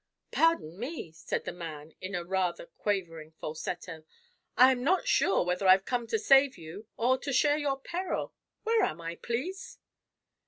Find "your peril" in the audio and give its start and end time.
7.59-8.33